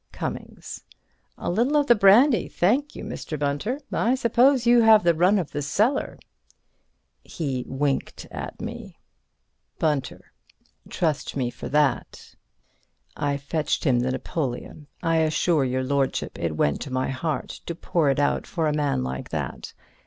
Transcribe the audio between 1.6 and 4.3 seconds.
of the brandy, thank you, Mr. Bunter. I